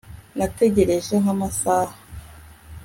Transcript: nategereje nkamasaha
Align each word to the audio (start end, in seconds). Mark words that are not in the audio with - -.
nategereje 0.37 1.13
nkamasaha 1.21 1.95